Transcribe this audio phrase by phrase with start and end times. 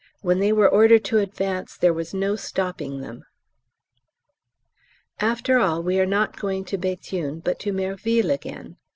[0.21, 3.23] When they were ordered to advance there was no stopping them."
[5.19, 8.77] After all we are not going to Béthune but to Merville again.